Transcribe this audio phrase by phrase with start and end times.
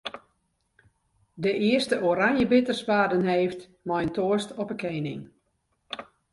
[1.33, 5.21] De earste oranjebitters waarden heefd mei in toast op 'e kening.